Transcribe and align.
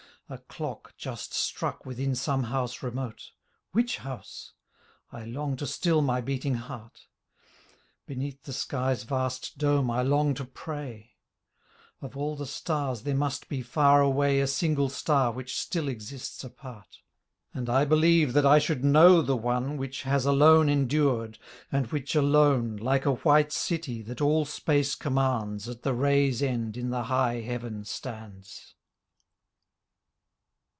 A 0.29 0.37
clock 0.37 0.93
just 0.97 1.33
struck 1.33 1.85
within 1.85 2.15
some 2.15 2.43
house 2.43 2.81
remote. 2.81 3.31
Which 3.73 3.97
house?— 3.97 4.53
I 5.11 5.25
long 5.25 5.57
to 5.57 5.67
still 5.67 6.01
my 6.01 6.21
beating 6.21 6.53
heart. 6.53 7.07
Beneath 8.05 8.41
the 8.43 8.53
sky's 8.53 9.03
vast 9.03 9.57
dome 9.57 9.91
I 9.91 10.03
long 10.03 10.33
to 10.35 10.45
pray... 10.45 11.17
Of 12.01 12.15
all 12.15 12.37
the 12.37 12.45
stars 12.45 13.01
there 13.01 13.13
must 13.13 13.49
be 13.49 13.61
far 13.61 14.01
away 14.01 14.39
A 14.39 14.47
single 14.47 14.87
star 14.87 15.33
which 15.33 15.59
still 15.59 15.89
exists 15.89 16.45
apart. 16.45 16.99
And 17.53 17.69
I 17.69 17.83
believe 17.83 18.31
that 18.31 18.45
I 18.45 18.57
should 18.57 18.85
know 18.85 19.21
the 19.21 19.35
one 19.35 19.75
Which 19.75 20.03
has 20.03 20.25
alone 20.25 20.69
endured 20.69 21.39
and 21.73 21.87
which 21.87 22.15
alone 22.15 22.77
Like 22.77 23.05
a 23.05 23.15
white 23.15 23.51
City 23.51 24.01
that 24.03 24.21
all 24.21 24.45
space 24.45 24.95
commands 24.95 25.67
At 25.67 25.81
the 25.81 25.93
ray's 25.93 26.41
end 26.41 26.77
in 26.77 26.89
the 26.89 27.03
high 27.03 27.41
heaven 27.41 27.83
stands. 27.83 28.75